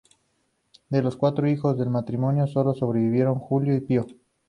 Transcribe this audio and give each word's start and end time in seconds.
De 0.89 1.03
los 1.03 1.15
cuatro 1.15 1.47
hijos 1.47 1.77
del 1.77 1.91
matrimonio, 1.91 2.47
sólo 2.47 2.73
sobrevivieron 2.73 3.37
Julio 3.37 3.75
y 3.75 3.81
Pío. 3.81 4.07